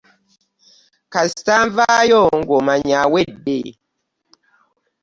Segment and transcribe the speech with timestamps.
[1.13, 3.59] Kasita nvaayo ng'omanya awedde.